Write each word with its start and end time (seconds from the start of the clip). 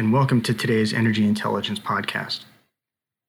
and 0.00 0.14
welcome 0.14 0.40
to 0.40 0.54
today's 0.54 0.94
Energy 0.94 1.26
Intelligence 1.26 1.78
Podcast. 1.78 2.44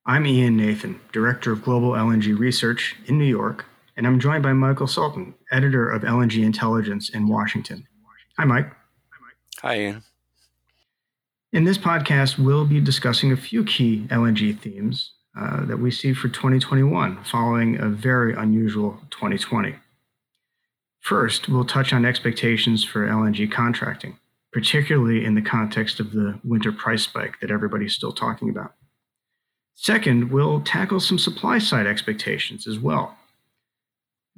I'm 0.05 0.25
Ian 0.25 0.55
Nathan, 0.55 1.01
Director 1.11 1.51
of 1.51 1.63
Global 1.63 1.91
LNG 1.91 2.39
Research 2.39 2.95
in 3.07 3.17
New 3.17 3.25
York, 3.25 3.65
and 3.97 4.07
I'm 4.07 4.21
joined 4.21 4.41
by 4.41 4.53
Michael 4.53 4.87
Sultan, 4.87 5.35
Editor 5.51 5.89
of 5.89 6.03
LNG 6.03 6.41
Intelligence 6.45 7.09
in 7.09 7.27
Washington. 7.27 7.85
Hi, 8.37 8.45
Mike. 8.45 8.71
Hi, 9.61 9.79
Ian. 9.79 10.03
In 11.51 11.65
this 11.65 11.77
podcast, 11.77 12.39
we'll 12.39 12.63
be 12.63 12.79
discussing 12.79 13.33
a 13.33 13.35
few 13.35 13.65
key 13.65 14.07
LNG 14.09 14.57
themes 14.57 15.11
uh, 15.37 15.65
that 15.65 15.79
we 15.79 15.91
see 15.91 16.13
for 16.13 16.29
2021 16.29 17.21
following 17.25 17.81
a 17.81 17.89
very 17.89 18.33
unusual 18.33 18.97
2020. 19.09 19.75
First, 21.01 21.49
we'll 21.49 21.65
touch 21.65 21.91
on 21.91 22.05
expectations 22.05 22.85
for 22.85 23.05
LNG 23.05 23.51
contracting, 23.51 24.19
particularly 24.51 25.25
in 25.25 25.35
the 25.35 25.41
context 25.41 25.99
of 25.99 26.11
the 26.11 26.39
winter 26.43 26.71
price 26.71 27.03
spike 27.03 27.39
that 27.39 27.51
everybody's 27.51 27.95
still 27.95 28.11
talking 28.11 28.49
about. 28.49 28.73
Second, 29.75 30.31
we'll 30.31 30.61
tackle 30.61 30.99
some 30.99 31.17
supply 31.17 31.57
side 31.57 31.87
expectations 31.87 32.67
as 32.67 32.77
well. 32.77 33.17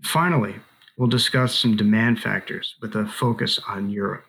Finally, 0.01 0.55
we'll 0.97 1.09
discuss 1.09 1.57
some 1.57 1.75
demand 1.75 2.19
factors 2.19 2.75
with 2.81 2.95
a 2.95 3.05
focus 3.07 3.59
on 3.67 3.89
Europe. 3.89 4.25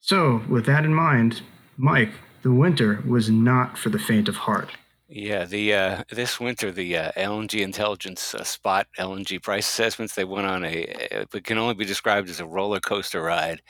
So, 0.00 0.42
with 0.48 0.66
that 0.66 0.84
in 0.84 0.94
mind, 0.94 1.42
Mike, 1.76 2.12
the 2.42 2.52
winter 2.52 3.02
was 3.06 3.30
not 3.30 3.78
for 3.78 3.88
the 3.88 3.98
faint 3.98 4.28
of 4.28 4.36
heart. 4.36 4.70
Yeah, 5.08 5.44
the 5.44 5.72
uh, 5.72 6.02
this 6.10 6.40
winter 6.40 6.72
the 6.72 6.96
uh, 6.96 7.12
LNG 7.16 7.60
intelligence 7.60 8.34
uh, 8.34 8.42
spot 8.42 8.88
LNG 8.98 9.40
price 9.40 9.66
assessments 9.68 10.14
they 10.14 10.24
went 10.24 10.48
on 10.48 10.64
a 10.64 10.82
it 11.10 11.44
can 11.44 11.58
only 11.58 11.74
be 11.74 11.84
described 11.84 12.28
as 12.28 12.40
a 12.40 12.46
roller 12.46 12.80
coaster 12.80 13.22
ride. 13.22 13.62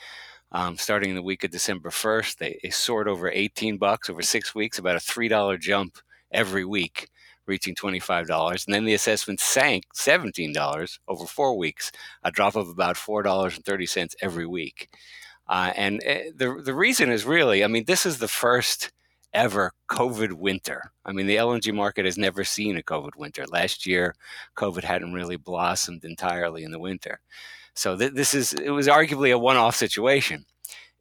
Um, 0.51 0.77
starting 0.77 1.09
in 1.09 1.15
the 1.15 1.21
week 1.21 1.43
of 1.43 1.51
December 1.51 1.91
first, 1.91 2.39
they, 2.39 2.59
they 2.63 2.69
soared 2.69 3.07
over 3.07 3.29
eighteen 3.29 3.77
bucks 3.77 4.09
over 4.09 4.21
six 4.21 4.55
weeks, 4.55 4.79
about 4.79 4.95
a 4.95 4.99
three 4.99 5.27
dollar 5.27 5.57
jump 5.57 5.97
every 6.31 6.63
week, 6.65 7.09
reaching 7.45 7.75
twenty 7.75 7.99
five 7.99 8.27
dollars, 8.27 8.65
and 8.65 8.73
then 8.73 8.85
the 8.85 8.93
assessment 8.93 9.39
sank 9.41 9.85
seventeen 9.93 10.53
dollars 10.53 10.99
over 11.07 11.25
four 11.25 11.57
weeks, 11.57 11.91
a 12.23 12.31
drop 12.31 12.55
of 12.55 12.69
about 12.69 12.97
four 12.97 13.23
dollars 13.23 13.55
and 13.55 13.65
thirty 13.65 13.85
cents 13.85 14.15
every 14.21 14.45
week. 14.47 14.89
Uh, 15.47 15.71
and 15.75 16.01
uh, 16.07 16.31
the 16.35 16.61
the 16.63 16.73
reason 16.73 17.09
is 17.09 17.25
really, 17.25 17.63
I 17.63 17.67
mean, 17.67 17.85
this 17.85 18.05
is 18.05 18.19
the 18.19 18.27
first 18.27 18.91
ever 19.33 19.73
COVID 19.89 20.33
winter. 20.33 20.91
I 21.05 21.11
mean, 21.11 21.27
the 21.27 21.35
LNG 21.35 21.73
market 21.73 22.05
has 22.05 22.17
never 22.17 22.43
seen 22.43 22.77
a 22.77 22.81
COVID 22.83 23.15
winter. 23.17 23.45
Last 23.47 23.85
year, 23.85 24.15
COVID 24.55 24.83
hadn't 24.83 25.13
really 25.13 25.37
blossomed 25.37 26.03
entirely 26.05 26.63
in 26.63 26.71
the 26.71 26.79
winter. 26.79 27.19
So 27.77 27.95
th- 27.95 28.13
this 28.13 28.33
is 28.33 28.53
it 28.53 28.71
was 28.71 28.87
arguably 28.87 29.31
a 29.31 29.37
one-off 29.37 29.75
situation, 29.75 30.45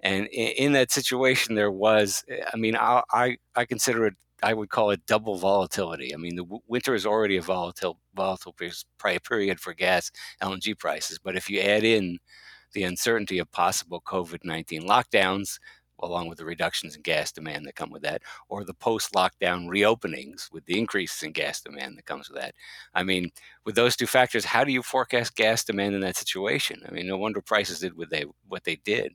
and 0.00 0.26
in, 0.26 0.48
in, 0.66 0.72
that 0.72 0.92
situation, 0.92 1.54
there 1.54 1.70
was. 1.70 2.22
Eh, 2.28 2.44
I 2.52 2.56
mean, 2.58 2.76
I, 2.76 3.02
I, 3.10 3.38
I 3.54 3.64
consider 3.64 4.06
it. 4.06 4.14
I 4.42 4.52
would 4.52 4.68
call 4.68 4.90
it 4.90 5.06
double 5.06 5.38
volatility. 5.38 6.12
I 6.12 6.18
mean, 6.18 6.36
the 6.36 6.44
w- 6.44 6.60
winter 6.68 6.94
is 6.94 7.06
already 7.06 7.38
a 7.38 7.42
volatile 7.42 7.98
volatile 8.14 8.54
period 8.54 9.58
for 9.58 9.72
gas 9.72 10.10
LNG 10.42 10.78
prices, 10.78 11.18
but 11.18 11.34
if 11.34 11.48
you 11.48 11.60
add 11.60 11.82
in 11.82 12.18
the 12.74 12.82
uncertainty 12.84 13.38
of 13.38 13.50
possible 13.52 14.02
COVID 14.06 14.44
19 14.44 14.82
lockdowns, 14.82 15.58
along 16.00 16.28
with 16.28 16.38
the 16.38 16.44
reductions 16.44 16.96
in 16.96 17.02
gas 17.02 17.32
demand 17.32 17.66
that 17.66 17.74
come 17.74 17.90
with 17.90 18.02
that, 18.02 18.22
or 18.48 18.64
the 18.64 18.74
post 18.74 19.12
lockdown 19.12 19.66
reopenings 19.66 20.52
with 20.52 20.64
the 20.66 20.78
increases 20.78 21.22
in 21.22 21.32
gas 21.32 21.60
demand 21.60 21.96
that 21.96 22.06
comes 22.06 22.28
with 22.28 22.40
that. 22.40 22.54
I 22.94 23.02
mean, 23.02 23.30
with 23.64 23.74
those 23.74 23.96
two 23.96 24.06
factors, 24.06 24.44
how 24.44 24.64
do 24.64 24.72
you 24.72 24.82
forecast 24.82 25.36
gas 25.36 25.64
demand 25.64 25.94
in 25.94 26.00
that 26.02 26.16
situation? 26.16 26.82
I 26.88 26.92
mean, 26.92 27.06
no 27.06 27.16
wonder 27.16 27.40
prices 27.40 27.80
did 27.80 27.96
what 27.96 28.10
they, 28.10 28.24
what 28.48 28.64
they 28.64 28.76
did. 28.76 29.12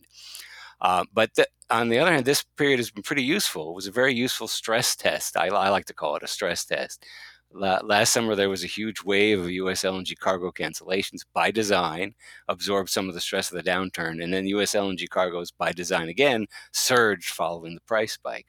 Uh, 0.82 1.06
but 1.14 1.30
on 1.70 1.90
the 1.90 2.00
other 2.00 2.12
hand, 2.12 2.26
this 2.26 2.44
period 2.58 2.80
has 2.80 2.90
been 2.90 3.04
pretty 3.04 3.24
useful. 3.24 3.70
It 3.70 3.76
was 3.76 3.88
a 3.88 3.92
very 3.92 4.16
useful 4.16 4.48
stress 4.48 4.96
test. 4.96 5.38
I, 5.38 5.48
I 5.48 5.70
like 5.70 5.86
to 5.86 5.94
call 5.94 6.16
it 6.16 6.24
a 6.24 6.28
stress 6.28 6.66
test 6.66 7.06
last 7.54 8.14
summer 8.14 8.36
there 8.36 8.50
was 8.50 8.64
a 8.64 8.68
huge 8.68 9.04
wave 9.04 9.40
of 9.40 9.52
U.S. 9.52 9.84
LNG 9.84 10.18
cargo 10.18 10.52
cancellations 10.52 11.22
by 11.34 11.52
design, 11.52 12.14
absorbed 12.48 12.90
some 12.90 13.08
of 13.08 13.14
the 13.14 13.22
stress 13.22 13.52
of 13.52 13.58
the 13.58 13.70
downturn, 13.70 14.24
and 14.24 14.34
then 14.34 14.48
U.S. 14.48 14.74
LNG 14.74 15.10
cargoes 15.10 15.52
by 15.52 15.72
design 15.72 16.10
again 16.10 16.48
surged 16.72 17.30
following 17.30 17.76
the 17.76 17.82
price 17.82 18.14
spike. 18.14 18.48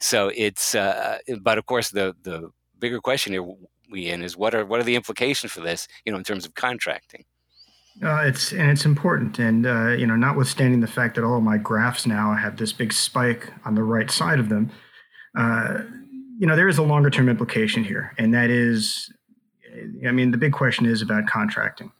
So 0.00 0.30
it's, 0.34 0.74
uh, 0.74 1.18
but 1.40 1.58
of 1.58 1.66
course 1.66 1.90
the 1.90 2.14
the 2.22 2.50
bigger 2.78 3.00
question 3.00 3.32
here 3.32 3.46
we 3.90 4.08
in 4.08 4.22
is 4.22 4.36
what 4.36 4.54
are 4.54 4.66
what 4.66 4.80
are 4.80 4.84
the 4.84 4.96
implications 4.96 5.52
for 5.52 5.60
this, 5.60 5.88
you 6.04 6.12
know, 6.12 6.18
in 6.18 6.24
terms 6.24 6.44
of 6.44 6.54
contracting. 6.54 7.24
Uh, 8.02 8.22
it's 8.24 8.52
and 8.52 8.70
it's 8.70 8.84
important, 8.84 9.38
and 9.38 9.66
uh, 9.66 9.90
you 9.90 10.06
know, 10.06 10.16
notwithstanding 10.16 10.80
the 10.80 10.86
fact 10.86 11.14
that 11.14 11.22
all 11.22 11.36
of 11.36 11.44
my 11.44 11.56
graphs 11.56 12.06
now 12.06 12.34
have 12.34 12.56
this 12.56 12.72
big 12.72 12.92
spike 12.92 13.52
on 13.64 13.76
the 13.76 13.84
right 13.84 14.10
side 14.10 14.40
of 14.40 14.48
them, 14.48 14.68
uh, 15.38 15.82
you 16.38 16.46
know, 16.46 16.56
there 16.56 16.68
is 16.68 16.78
a 16.78 16.82
longer 16.82 17.10
term 17.10 17.28
implication 17.28 17.84
here, 17.84 18.12
and 18.18 18.34
that 18.34 18.50
is, 18.50 19.12
I 20.06 20.10
mean, 20.10 20.30
the 20.30 20.38
big 20.38 20.52
question 20.52 20.86
is 20.86 21.02
about 21.02 21.26
contracting. 21.26 21.92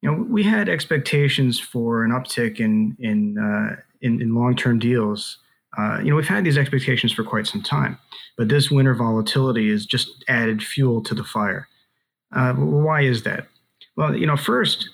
You 0.00 0.10
know, 0.10 0.22
we 0.28 0.42
had 0.42 0.68
expectations 0.68 1.60
for 1.60 2.04
an 2.04 2.10
uptick 2.10 2.60
in 2.60 2.96
in 2.98 3.38
uh, 3.38 3.76
in, 4.00 4.20
in 4.20 4.34
long 4.34 4.56
term 4.56 4.78
deals. 4.78 5.38
Uh, 5.78 5.98
you 6.00 6.10
know, 6.10 6.16
we've 6.16 6.28
had 6.28 6.44
these 6.44 6.58
expectations 6.58 7.12
for 7.12 7.24
quite 7.24 7.46
some 7.46 7.62
time, 7.62 7.98
but 8.36 8.48
this 8.48 8.70
winter 8.70 8.94
volatility 8.94 9.70
has 9.70 9.86
just 9.86 10.24
added 10.28 10.62
fuel 10.62 11.02
to 11.02 11.14
the 11.14 11.24
fire. 11.24 11.66
Uh, 12.34 12.52
why 12.54 13.02
is 13.02 13.22
that? 13.22 13.46
Well, 13.96 14.14
you 14.16 14.26
know, 14.26 14.36
first, 14.36 14.88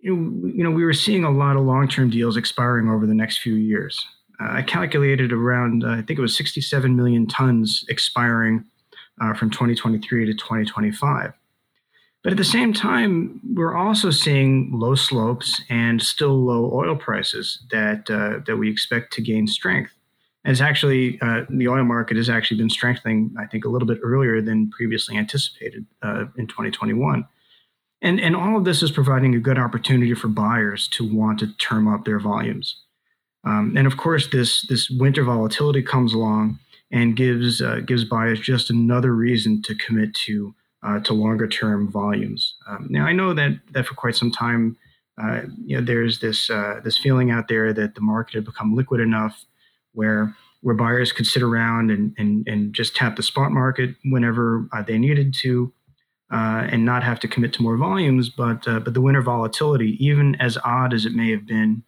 you 0.00 0.14
know, 0.14 0.48
you 0.48 0.64
know, 0.64 0.70
we 0.70 0.84
were 0.84 0.92
seeing 0.92 1.24
a 1.24 1.30
lot 1.30 1.56
of 1.56 1.64
long 1.64 1.88
term 1.88 2.10
deals 2.10 2.36
expiring 2.36 2.88
over 2.88 3.06
the 3.06 3.14
next 3.14 3.38
few 3.38 3.54
years. 3.54 4.04
I 4.50 4.62
calculated 4.62 5.32
around, 5.32 5.84
uh, 5.84 5.90
I 5.90 6.02
think 6.02 6.18
it 6.18 6.22
was 6.22 6.36
67 6.36 6.94
million 6.96 7.26
tons 7.26 7.84
expiring 7.88 8.64
uh, 9.20 9.34
from 9.34 9.50
2023 9.50 10.26
to 10.26 10.34
2025. 10.34 11.32
But 12.22 12.32
at 12.32 12.36
the 12.36 12.44
same 12.44 12.72
time, 12.72 13.40
we're 13.54 13.74
also 13.74 14.10
seeing 14.10 14.70
low 14.72 14.94
slopes 14.94 15.60
and 15.68 16.00
still 16.00 16.44
low 16.44 16.70
oil 16.72 16.94
prices 16.94 17.64
that 17.72 18.08
uh, 18.08 18.40
that 18.46 18.56
we 18.56 18.70
expect 18.70 19.12
to 19.14 19.22
gain 19.22 19.48
strength. 19.48 19.92
It's 20.44 20.60
actually 20.60 21.20
uh, 21.20 21.42
the 21.48 21.68
oil 21.68 21.84
market 21.84 22.16
has 22.16 22.28
actually 22.28 22.58
been 22.58 22.70
strengthening, 22.70 23.34
I 23.38 23.46
think, 23.46 23.64
a 23.64 23.68
little 23.68 23.86
bit 23.86 23.98
earlier 24.02 24.40
than 24.40 24.70
previously 24.70 25.16
anticipated 25.16 25.84
uh, 26.02 26.26
in 26.36 26.46
2021. 26.46 27.26
And 28.02 28.20
and 28.20 28.36
all 28.36 28.56
of 28.56 28.64
this 28.64 28.82
is 28.82 28.92
providing 28.92 29.34
a 29.34 29.40
good 29.40 29.58
opportunity 29.58 30.14
for 30.14 30.28
buyers 30.28 30.86
to 30.88 31.04
want 31.04 31.40
to 31.40 31.52
term 31.58 31.88
up 31.88 32.04
their 32.04 32.20
volumes. 32.20 32.76
Um, 33.44 33.74
and 33.76 33.86
of 33.86 33.96
course, 33.96 34.28
this 34.28 34.62
this 34.68 34.88
winter 34.90 35.24
volatility 35.24 35.82
comes 35.82 36.14
along 36.14 36.58
and 36.92 37.16
gives 37.16 37.60
uh, 37.60 37.80
gives 37.86 38.04
buyers 38.04 38.40
just 38.40 38.70
another 38.70 39.14
reason 39.14 39.62
to 39.62 39.74
commit 39.74 40.14
to 40.26 40.54
uh, 40.82 41.00
to 41.00 41.12
longer 41.12 41.48
term 41.48 41.90
volumes. 41.90 42.54
Um, 42.68 42.86
now, 42.90 43.06
I 43.06 43.12
know 43.12 43.34
that 43.34 43.58
that 43.72 43.86
for 43.86 43.94
quite 43.94 44.14
some 44.14 44.30
time, 44.30 44.76
uh, 45.20 45.42
you 45.64 45.76
know, 45.76 45.84
there's 45.84 46.20
this 46.20 46.50
uh, 46.50 46.80
this 46.84 46.98
feeling 46.98 47.30
out 47.30 47.48
there 47.48 47.72
that 47.72 47.94
the 47.94 48.00
market 48.00 48.34
had 48.34 48.44
become 48.44 48.76
liquid 48.76 49.00
enough 49.00 49.44
where 49.92 50.36
where 50.60 50.76
buyers 50.76 51.10
could 51.10 51.26
sit 51.26 51.42
around 51.42 51.90
and 51.90 52.14
and, 52.18 52.46
and 52.46 52.74
just 52.74 52.94
tap 52.94 53.16
the 53.16 53.22
spot 53.22 53.50
market 53.50 53.96
whenever 54.04 54.68
uh, 54.72 54.82
they 54.82 54.98
needed 54.98 55.34
to. 55.42 55.72
Uh, 56.30 56.66
and 56.70 56.86
not 56.86 57.02
have 57.02 57.20
to 57.20 57.28
commit 57.28 57.52
to 57.52 57.60
more 57.62 57.76
volumes, 57.76 58.30
but 58.30 58.64
but 58.64 58.94
the 58.94 59.02
winter 59.02 59.20
volatility, 59.20 60.02
even 60.02 60.34
as 60.36 60.56
odd 60.64 60.94
as 60.94 61.04
it 61.04 61.12
may 61.12 61.30
have 61.30 61.46
been 61.46 61.82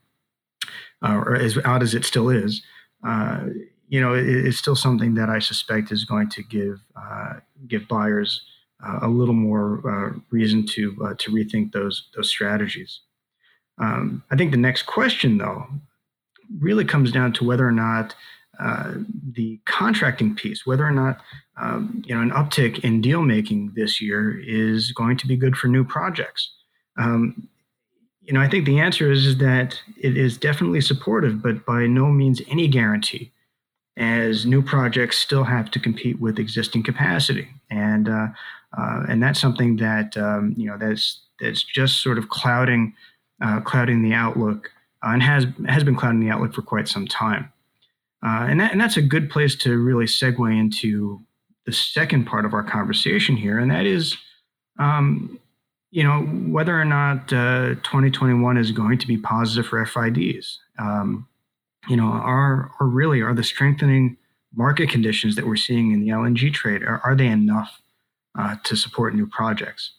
uh, 1.04 1.14
or 1.14 1.36
as 1.36 1.58
odd 1.64 1.82
as 1.82 1.94
it 1.94 2.04
still 2.04 2.30
is, 2.30 2.62
uh, 3.06 3.40
you 3.88 4.00
know, 4.00 4.14
it, 4.14 4.26
it's 4.26 4.58
still 4.58 4.76
something 4.76 5.14
that 5.14 5.28
I 5.28 5.38
suspect 5.38 5.92
is 5.92 6.04
going 6.04 6.30
to 6.30 6.42
give 6.42 6.80
uh, 6.96 7.34
give 7.68 7.86
buyers 7.86 8.42
uh, 8.84 9.00
a 9.02 9.08
little 9.08 9.34
more 9.34 9.82
uh, 9.88 10.18
reason 10.30 10.66
to 10.66 10.96
uh, 11.04 11.14
to 11.18 11.30
rethink 11.30 11.72
those 11.72 12.08
those 12.16 12.28
strategies. 12.28 13.00
Um, 13.78 14.22
I 14.30 14.36
think 14.36 14.52
the 14.52 14.56
next 14.56 14.84
question, 14.84 15.38
though, 15.38 15.66
really 16.58 16.84
comes 16.84 17.12
down 17.12 17.32
to 17.34 17.44
whether 17.44 17.66
or 17.66 17.72
not 17.72 18.14
the 19.32 19.58
contracting 19.66 20.34
piece, 20.34 20.64
whether 20.64 20.86
or 20.86 20.92
not 20.92 21.20
um, 21.60 22.02
you 22.06 22.14
know 22.14 22.22
an 22.22 22.30
uptick 22.30 22.80
in 22.80 23.00
deal 23.00 23.22
making 23.22 23.72
this 23.74 24.00
year 24.00 24.40
is 24.40 24.92
going 24.92 25.16
to 25.18 25.26
be 25.26 25.36
good 25.36 25.56
for 25.56 25.68
new 25.68 25.84
projects. 25.84 26.50
Um, 26.96 27.48
you 28.24 28.32
know, 28.32 28.40
I 28.40 28.48
think 28.48 28.64
the 28.64 28.80
answer 28.80 29.12
is, 29.12 29.36
that 29.38 29.78
it 30.00 30.16
is 30.16 30.38
definitely 30.38 30.80
supportive, 30.80 31.42
but 31.42 31.64
by 31.66 31.86
no 31.86 32.06
means 32.06 32.40
any 32.48 32.68
guarantee, 32.68 33.30
as 33.96 34.46
new 34.46 34.62
projects 34.62 35.18
still 35.18 35.44
have 35.44 35.70
to 35.72 35.78
compete 35.78 36.20
with 36.20 36.38
existing 36.38 36.82
capacity, 36.82 37.48
and 37.70 38.08
uh, 38.08 38.28
uh, 38.76 39.02
and 39.08 39.22
that's 39.22 39.40
something 39.40 39.76
that 39.76 40.16
um, 40.16 40.54
you 40.56 40.66
know 40.66 40.78
that's 40.78 41.20
that's 41.40 41.62
just 41.62 42.02
sort 42.02 42.16
of 42.16 42.30
clouding 42.30 42.94
uh, 43.42 43.60
clouding 43.60 44.02
the 44.02 44.14
outlook, 44.14 44.70
uh, 45.04 45.10
and 45.10 45.22
has 45.22 45.46
has 45.68 45.84
been 45.84 45.96
clouding 45.96 46.20
the 46.20 46.30
outlook 46.30 46.54
for 46.54 46.62
quite 46.62 46.88
some 46.88 47.06
time, 47.06 47.52
uh, 48.24 48.46
and 48.48 48.58
that 48.58 48.72
and 48.72 48.80
that's 48.80 48.96
a 48.96 49.02
good 49.02 49.28
place 49.28 49.54
to 49.54 49.78
really 49.78 50.06
segue 50.06 50.58
into 50.58 51.20
the 51.66 51.72
second 51.72 52.24
part 52.24 52.46
of 52.46 52.54
our 52.54 52.64
conversation 52.64 53.36
here, 53.36 53.58
and 53.58 53.70
that 53.70 53.86
is. 53.86 54.16
Um, 54.78 55.38
you 55.94 56.02
know, 56.02 56.22
whether 56.50 56.78
or 56.78 56.84
not 56.84 57.32
uh, 57.32 57.76
2021 57.84 58.56
is 58.56 58.72
going 58.72 58.98
to 58.98 59.06
be 59.06 59.16
positive 59.16 59.64
for 59.64 59.86
FIDs. 59.86 60.58
Um, 60.76 61.28
you 61.86 61.96
know, 61.96 62.06
are, 62.06 62.72
are 62.80 62.86
really 62.88 63.20
are 63.20 63.32
the 63.32 63.44
strengthening 63.44 64.16
market 64.52 64.90
conditions 64.90 65.36
that 65.36 65.46
we're 65.46 65.54
seeing 65.54 65.92
in 65.92 66.00
the 66.00 66.08
LNG 66.08 66.52
trade 66.52 66.82
are, 66.82 67.00
are 67.04 67.14
they 67.14 67.28
enough 67.28 67.80
uh, 68.36 68.56
to 68.64 68.74
support 68.74 69.14
new 69.14 69.28
projects? 69.28 69.92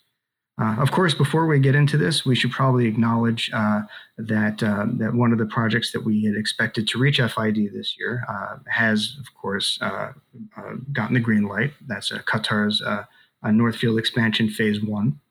Uh, 0.62 0.76
of 0.80 0.92
course, 0.92 1.14
before 1.14 1.46
we 1.46 1.60
get 1.60 1.76
into 1.76 1.96
this, 1.96 2.26
we 2.26 2.36
should 2.36 2.52
probably 2.52 2.88
acknowledge 2.88 3.50
uh, 3.54 3.84
that 4.18 4.62
uh, 4.62 4.88
that 4.98 5.14
one 5.14 5.32
of 5.32 5.38
the 5.38 5.46
projects 5.46 5.94
that 5.94 6.04
we 6.04 6.26
had 6.26 6.36
expected 6.36 6.90
to 6.90 7.00
reach 7.00 7.22
FID 7.22 7.72
this 7.74 7.96
year 7.98 8.26
uh, 8.28 8.58
has, 8.70 9.16
of 9.18 9.34
course, 9.34 9.78
gotten 10.92 11.14
the 11.14 11.22
green 11.22 11.44
light. 11.44 11.72
That's 11.88 12.12
Qatar's 12.12 12.82
North 13.46 13.78
Field 13.78 13.98
expansion 13.98 14.50
phase 14.50 14.82
one. 14.84 15.22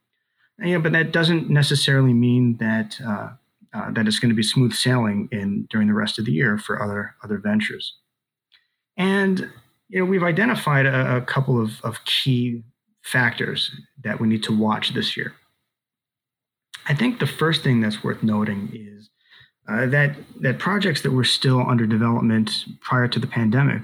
Yeah, 0.62 0.78
but 0.78 0.92
that 0.92 1.12
doesn't 1.12 1.50
necessarily 1.50 2.14
mean 2.14 2.56
that 2.58 2.98
that 3.92 4.06
it's 4.06 4.20
going 4.20 4.30
to 4.30 4.36
be 4.36 4.42
smooth 4.42 4.72
sailing 4.72 5.28
in 5.32 5.66
during 5.68 5.88
the 5.88 5.94
rest 5.94 6.18
of 6.18 6.24
the 6.24 6.32
year 6.32 6.58
for 6.58 6.82
other 6.82 7.14
other 7.24 7.38
ventures. 7.38 7.96
And 8.96 9.50
you 9.88 10.00
know, 10.00 10.04
we've 10.04 10.22
identified 10.22 10.86
a, 10.86 11.16
a 11.16 11.20
couple 11.20 11.60
of, 11.60 11.80
of 11.82 12.04
key 12.04 12.62
factors 13.02 13.70
that 14.02 14.20
we 14.20 14.28
need 14.28 14.42
to 14.44 14.56
watch 14.56 14.94
this 14.94 15.16
year. 15.16 15.34
I 16.86 16.94
think 16.94 17.18
the 17.18 17.26
first 17.26 17.62
thing 17.62 17.80
that's 17.80 18.04
worth 18.04 18.22
noting 18.22 18.70
is 18.72 19.10
uh, 19.68 19.86
that 19.86 20.16
that 20.40 20.58
projects 20.58 21.02
that 21.02 21.10
were 21.10 21.24
still 21.24 21.68
under 21.68 21.86
development 21.86 22.64
prior 22.80 23.08
to 23.08 23.18
the 23.18 23.26
pandemic, 23.26 23.82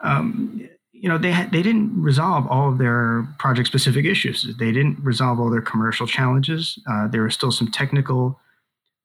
um, 0.00 0.68
you 1.00 1.08
know, 1.08 1.16
they 1.16 1.32
they 1.50 1.62
didn't 1.62 1.90
resolve 2.00 2.46
all 2.46 2.68
of 2.68 2.76
their 2.76 3.26
project 3.38 3.66
specific 3.66 4.04
issues. 4.04 4.54
They 4.58 4.70
didn't 4.70 4.98
resolve 5.02 5.40
all 5.40 5.50
their 5.50 5.62
commercial 5.62 6.06
challenges. 6.06 6.78
Uh, 6.88 7.08
there 7.08 7.22
were 7.22 7.30
still 7.30 7.50
some 7.50 7.70
technical 7.70 8.38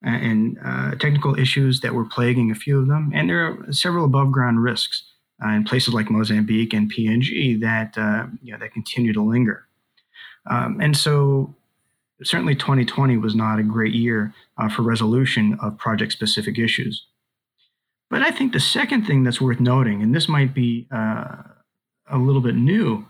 and 0.02 0.58
uh, 0.62 0.94
technical 0.96 1.38
issues 1.38 1.80
that 1.80 1.94
were 1.94 2.04
plaguing 2.04 2.50
a 2.50 2.54
few 2.54 2.78
of 2.78 2.86
them, 2.86 3.10
and 3.14 3.30
there 3.30 3.46
are 3.46 3.72
several 3.72 4.04
above 4.04 4.30
ground 4.30 4.62
risks 4.62 5.04
uh, 5.42 5.48
in 5.48 5.64
places 5.64 5.94
like 5.94 6.10
Mozambique 6.10 6.74
and 6.74 6.92
PNG 6.92 7.58
that 7.60 7.96
uh, 7.96 8.26
you 8.42 8.52
know, 8.52 8.58
that 8.58 8.74
continue 8.74 9.14
to 9.14 9.22
linger. 9.22 9.66
Um, 10.50 10.78
and 10.82 10.94
so, 10.94 11.54
certainly, 12.22 12.54
2020 12.54 13.16
was 13.16 13.34
not 13.34 13.58
a 13.58 13.62
great 13.62 13.94
year 13.94 14.34
uh, 14.58 14.68
for 14.68 14.82
resolution 14.82 15.58
of 15.62 15.78
project-specific 15.78 16.58
issues. 16.58 17.06
But 18.10 18.20
I 18.20 18.30
think 18.30 18.52
the 18.52 18.60
second 18.60 19.06
thing 19.06 19.24
that's 19.24 19.40
worth 19.40 19.60
noting, 19.60 20.02
and 20.02 20.14
this 20.14 20.28
might 20.28 20.54
be 20.54 20.86
uh, 20.94 21.36
a 22.08 22.18
little 22.18 22.40
bit 22.40 22.54
new 22.54 23.06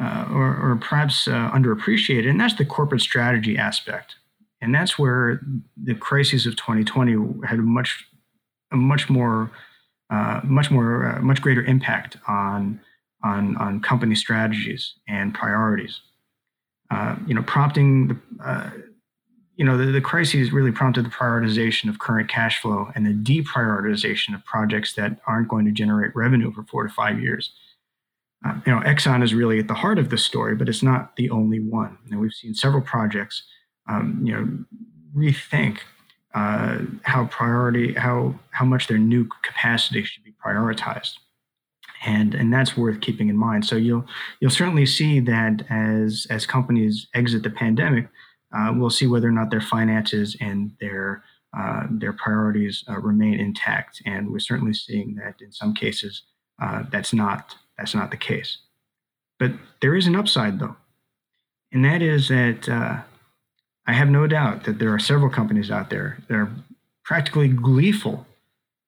uh, 0.00 0.26
or, 0.30 0.72
or, 0.72 0.78
perhaps 0.80 1.28
uh, 1.28 1.50
underappreciated, 1.52 2.28
and 2.28 2.40
that's 2.40 2.54
the 2.54 2.64
corporate 2.64 3.00
strategy 3.00 3.56
aspect. 3.56 4.16
And 4.60 4.74
that's 4.74 4.98
where 4.98 5.40
the 5.76 5.94
crises 5.94 6.46
of 6.46 6.56
2020 6.56 7.46
had 7.46 7.58
much, 7.60 8.04
a 8.72 8.76
much 8.76 9.08
more 9.08 9.52
uh, 10.10 10.40
much 10.44 10.70
more, 10.70 11.06
uh, 11.06 11.20
much 11.22 11.40
greater 11.40 11.64
impact 11.64 12.16
on 12.28 12.80
on 13.22 13.56
on 13.56 13.80
company 13.80 14.14
strategies 14.14 14.94
and 15.08 15.34
priorities. 15.34 16.00
Uh, 16.90 17.16
you 17.26 17.34
know, 17.34 17.42
prompting 17.42 18.08
the 18.08 18.16
uh, 18.44 18.70
you 19.56 19.64
know 19.64 19.76
the, 19.76 19.86
the 19.86 20.00
crises 20.00 20.52
really 20.52 20.72
prompted 20.72 21.04
the 21.04 21.10
prioritization 21.10 21.88
of 21.88 21.98
current 21.98 22.28
cash 22.28 22.60
flow 22.60 22.90
and 22.94 23.06
the 23.06 23.12
deprioritization 23.12 24.34
of 24.34 24.44
projects 24.44 24.94
that 24.94 25.18
aren't 25.26 25.48
going 25.48 25.64
to 25.64 25.72
generate 25.72 26.14
revenue 26.14 26.52
for 26.52 26.62
four 26.64 26.82
to 26.86 26.92
five 26.92 27.20
years. 27.20 27.52
Uh, 28.44 28.54
you 28.66 28.72
know, 28.72 28.80
Exxon 28.80 29.22
is 29.22 29.34
really 29.34 29.58
at 29.58 29.68
the 29.68 29.74
heart 29.74 29.98
of 29.98 30.10
this 30.10 30.24
story, 30.24 30.54
but 30.54 30.68
it's 30.68 30.82
not 30.82 31.16
the 31.16 31.30
only 31.30 31.60
one. 31.60 31.96
And 32.10 32.20
we've 32.20 32.32
seen 32.32 32.54
several 32.54 32.82
projects, 32.82 33.42
um, 33.88 34.20
you 34.22 34.34
know, 34.34 34.48
rethink 35.16 35.78
uh, 36.34 36.80
how 37.02 37.26
priority 37.26 37.94
how 37.94 38.34
how 38.50 38.64
much 38.64 38.88
their 38.88 38.98
new 38.98 39.28
capacity 39.42 40.02
should 40.02 40.24
be 40.24 40.34
prioritized. 40.44 41.14
And 42.04 42.34
and 42.34 42.52
that's 42.52 42.76
worth 42.76 43.00
keeping 43.00 43.28
in 43.28 43.36
mind. 43.36 43.64
So 43.64 43.76
you'll 43.76 44.04
you'll 44.40 44.50
certainly 44.50 44.84
see 44.84 45.20
that 45.20 45.62
as 45.70 46.26
as 46.28 46.44
companies 46.44 47.06
exit 47.14 47.44
the 47.44 47.50
pandemic 47.50 48.08
uh, 48.54 48.72
we'll 48.74 48.90
see 48.90 49.06
whether 49.06 49.28
or 49.28 49.32
not 49.32 49.50
their 49.50 49.60
finances 49.60 50.36
and 50.40 50.70
their 50.80 51.24
uh, 51.56 51.86
their 51.88 52.12
priorities 52.12 52.82
uh, 52.88 52.98
remain 52.98 53.38
intact. 53.38 54.02
And 54.04 54.30
we're 54.30 54.40
certainly 54.40 54.74
seeing 54.74 55.14
that 55.16 55.36
in 55.40 55.52
some 55.52 55.72
cases 55.72 56.22
uh, 56.60 56.82
that's 56.90 57.12
not 57.12 57.54
that's 57.78 57.94
not 57.94 58.10
the 58.10 58.16
case 58.16 58.58
but 59.38 59.52
there 59.80 59.94
is 59.94 60.06
an 60.06 60.16
upside 60.16 60.58
though 60.58 60.76
and 61.72 61.84
that 61.84 62.02
is 62.02 62.28
that 62.28 62.68
uh, 62.68 63.00
I 63.86 63.92
have 63.92 64.08
no 64.08 64.26
doubt 64.26 64.64
that 64.64 64.78
there 64.78 64.94
are 64.94 64.98
several 64.98 65.28
companies 65.28 65.70
out 65.70 65.90
there 65.90 66.18
that 66.28 66.34
are 66.34 66.50
practically 67.04 67.48
gleeful 67.48 68.26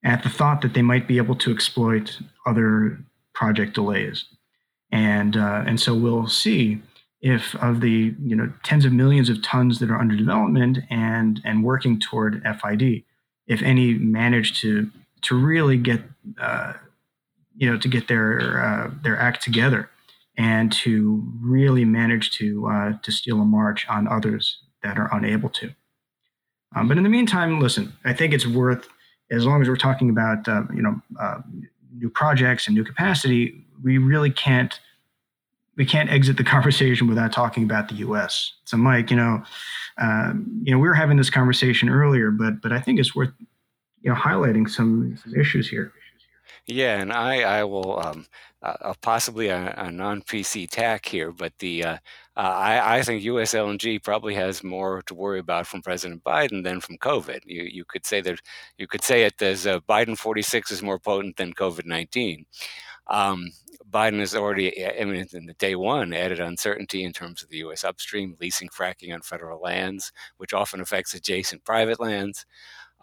at 0.05 0.23
the 0.23 0.29
thought 0.29 0.63
that 0.63 0.73
they 0.73 0.83
might 0.83 1.09
be 1.09 1.19
able 1.19 1.35
to 1.35 1.53
exploit 1.53 2.19
other 2.47 2.99
project 3.35 3.75
delays. 3.75 4.25
And, 4.91 5.37
uh, 5.37 5.65
and 5.67 5.81
so 5.81 5.95
we'll 5.95 6.29
see 6.29 6.81
if 7.21 7.55
of 7.57 7.81
the 7.81 8.15
you 8.23 8.37
know 8.37 8.53
tens 8.63 8.85
of 8.85 8.93
millions 8.93 9.29
of 9.29 9.43
tons 9.43 9.79
that 9.79 9.91
are 9.91 9.99
under 9.99 10.15
development 10.15 10.79
and 10.91 11.41
and 11.45 11.65
working 11.65 11.99
toward 11.99 12.43
FID, 12.45 13.03
if 13.47 13.63
any 13.63 13.95
manage 13.95 14.61
to 14.61 14.91
to 15.23 15.35
really 15.35 15.79
get 15.79 16.03
uh, 16.39 16.75
you 17.57 17.71
know 17.71 17.79
to 17.79 17.89
get 17.89 18.09
their 18.09 18.65
uh, 18.65 18.91
their 19.03 19.19
act 19.19 19.43
together 19.43 19.91
and 20.39 20.71
to 20.71 21.23
really 21.41 21.85
manage 21.85 22.31
to 22.33 22.69
uh, 22.69 22.93
to 23.03 23.13
steal 23.13 23.41
a 23.41 23.45
march 23.45 23.87
on 23.89 24.07
others 24.09 24.59
that 24.83 24.99
are 24.99 25.09
unable 25.13 25.49
to. 25.49 25.71
Um, 26.75 26.89
but 26.89 26.99
in 26.99 27.05
the 27.05 27.09
meantime, 27.09 27.61
listen, 27.61 27.93
I 28.05 28.13
think 28.13 28.35
it's 28.35 28.47
worth, 28.47 28.87
as 29.31 29.47
long 29.47 29.63
as 29.63 29.69
we're 29.69 29.77
talking 29.77 30.11
about 30.11 30.47
uh, 30.49 30.63
you 30.75 30.83
know 30.83 31.01
uh, 31.21 31.39
new 31.97 32.11
projects 32.11 32.67
and 32.67 32.77
new 32.77 32.85
capacity, 32.85 33.65
we 33.83 33.99
really 33.99 34.31
can't 34.31 34.79
we 35.77 35.85
can't 35.85 36.11
exit 36.11 36.37
the 36.37 36.45
conversation 36.57 37.07
without 37.07 37.33
talking 37.33 37.65
about 37.65 37.89
the 37.89 37.97
U.S. 37.97 38.53
So, 38.65 38.77
Mike, 38.77 39.11
you 39.11 39.17
know, 39.17 39.43
uh, 39.99 40.33
you 40.63 40.73
know, 40.73 40.79
we 40.79 40.89
were 40.89 40.95
having 40.95 41.17
this 41.17 41.31
conversation 41.31 41.89
earlier, 41.89 42.31
but 42.31 42.61
but 42.61 42.73
I 42.73 42.81
think 42.81 43.01
it's 43.01 43.15
worth 43.15 43.33
you 44.03 44.11
know 44.11 44.17
highlighting 44.17 44.69
some, 44.69 45.17
some 45.23 45.35
issues 45.35 45.69
here. 45.69 45.93
Yeah, 46.67 47.01
and 47.01 47.13
I 47.13 47.43
I 47.61 47.65
will 47.65 48.01
um, 48.05 48.27
uh, 48.61 48.93
possibly 49.01 49.49
a, 49.49 49.73
a 49.77 49.91
non 49.91 50.23
PC 50.23 50.67
tack 50.67 51.07
here, 51.07 51.31
but 51.31 51.53
the 51.61 51.85
uh, 51.85 51.95
uh, 52.37 52.41
I, 52.41 52.99
I 52.99 53.03
think 53.03 53.23
U.S. 53.25 53.55
LNG 53.55 54.03
probably 54.03 54.35
has 54.35 54.65
more 54.65 55.01
to 55.03 55.15
worry 55.15 55.39
about 55.39 55.67
from 55.69 55.81
President 55.83 56.25
Biden 56.25 56.65
than 56.65 56.81
from 56.81 56.99
COVID. 56.99 57.41
You 57.47 57.63
you 57.65 57.85
could 57.85 58.05
say 58.05 58.21
that 58.23 58.41
you 58.79 58.89
could 58.89 59.05
say 59.05 59.23
it 59.25 59.41
as 59.43 59.67
uh, 59.67 59.79
Biden 59.89 60.19
46 60.19 60.73
is 60.73 60.83
more 60.83 60.99
potent 60.99 61.37
than 61.37 61.55
COVID 61.55 61.87
19. 61.87 62.47
Um, 63.09 63.51
Biden 63.89 64.19
has 64.19 64.35
already, 64.35 64.85
I 64.85 65.05
mean, 65.05 65.25
in 65.33 65.47
the 65.47 65.55
day 65.55 65.77
one, 65.77 66.13
added 66.13 66.41
uncertainty 66.41 67.05
in 67.05 67.13
terms 67.13 67.43
of 67.45 67.49
the 67.51 67.59
U.S. 67.59 67.85
upstream, 67.85 68.37
leasing 68.41 68.69
fracking 68.69 69.15
on 69.15 69.21
federal 69.23 69.61
lands, 69.61 70.11
which 70.39 70.53
often 70.53 70.81
affects 70.81 71.15
adjacent 71.15 71.65
private 71.65 72.01
lands 72.01 72.45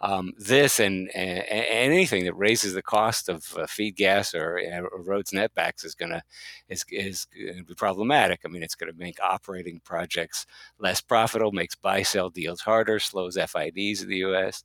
um, 0.00 0.32
this 0.36 0.80
and, 0.80 1.08
and, 1.14 1.44
anything 1.48 2.24
that 2.24 2.34
raises 2.34 2.74
the 2.74 2.82
cost 2.82 3.28
of 3.28 3.56
uh, 3.56 3.66
feed 3.66 3.96
gas 3.96 4.34
or, 4.34 4.58
or 4.92 5.02
roads 5.02 5.30
netbacks 5.30 5.84
is 5.84 5.94
going 5.94 6.10
to 6.10 6.22
is, 6.68 6.84
is 6.90 7.26
to 7.26 7.64
be 7.64 7.74
problematic. 7.74 8.40
I 8.44 8.48
mean, 8.48 8.62
it's 8.62 8.74
going 8.74 8.92
to 8.92 8.98
make 8.98 9.22
operating 9.22 9.80
projects 9.84 10.46
less 10.78 11.00
profitable, 11.00 11.52
makes 11.52 11.74
buy 11.74 12.02
sell 12.02 12.28
deals 12.28 12.60
harder, 12.60 12.98
slows 12.98 13.36
FIDs 13.36 14.02
in 14.02 14.08
the 14.08 14.18
U.S. 14.18 14.64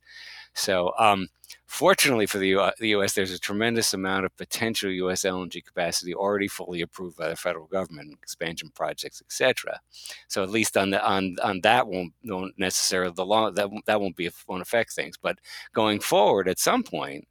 So, 0.54 0.92
um, 0.98 1.28
fortunately 1.66 2.26
for 2.26 2.38
the, 2.38 2.48
U- 2.48 2.70
the 2.78 2.88
U.S., 2.88 3.14
there's 3.14 3.32
a 3.32 3.38
tremendous 3.38 3.94
amount 3.94 4.24
of 4.24 4.36
potential 4.36 4.90
U.S. 4.90 5.22
LNG 5.22 5.64
capacity 5.64 6.14
already 6.14 6.48
fully 6.48 6.80
approved 6.80 7.16
by 7.16 7.28
the 7.28 7.36
federal 7.36 7.66
government, 7.66 8.12
expansion 8.22 8.70
projects, 8.74 9.22
etc. 9.22 9.80
So, 10.28 10.42
at 10.42 10.50
least 10.50 10.76
on 10.76 10.90
the 10.90 11.04
on 11.04 11.36
on 11.42 11.60
that 11.62 11.86
won't, 11.86 12.12
won't 12.24 12.58
necessarily 12.58 13.12
the 13.14 13.24
long 13.26 13.54
that 13.54 13.70
that 13.86 14.00
won't 14.00 14.16
be 14.16 14.30
won't 14.46 14.62
affect 14.62 14.92
things. 14.92 15.16
But 15.16 15.38
going 15.72 16.00
forward, 16.00 16.48
at 16.48 16.58
some 16.58 16.82
point, 16.82 17.26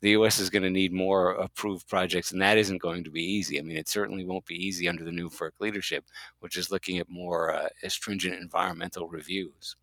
the 0.00 0.10
U.S. 0.10 0.38
is 0.38 0.50
going 0.50 0.62
to 0.62 0.70
need 0.70 0.92
more 0.92 1.32
approved 1.32 1.88
projects, 1.88 2.30
and 2.30 2.40
that 2.40 2.58
isn't 2.58 2.80
going 2.80 3.04
to 3.04 3.10
be 3.10 3.22
easy. 3.22 3.58
I 3.58 3.62
mean, 3.62 3.76
it 3.76 3.88
certainly 3.88 4.24
won't 4.24 4.46
be 4.46 4.54
easy 4.54 4.88
under 4.88 5.04
the 5.04 5.12
new 5.12 5.28
FERC 5.28 5.52
leadership, 5.60 6.04
which 6.40 6.56
is 6.56 6.70
looking 6.70 6.98
at 6.98 7.08
more 7.08 7.52
uh, 7.52 7.68
stringent 7.88 8.40
environmental 8.40 9.08
reviews. 9.08 9.76